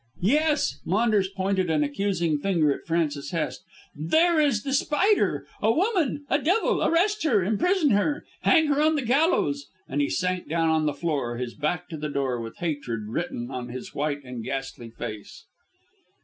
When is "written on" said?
13.09-13.69